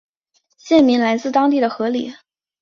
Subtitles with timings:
[0.57, 2.15] 县名来自当地的河狸。